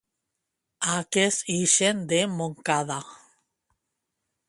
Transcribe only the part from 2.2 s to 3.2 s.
Montcada!